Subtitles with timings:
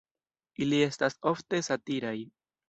[0.65, 2.17] Ili estas ofte satiraj.